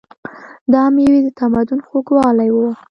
دا 0.73 0.83
مېوې 0.95 1.19
د 1.23 1.27
تمدن 1.39 1.79
خوږوالی 1.87 2.49
و. 2.51 2.55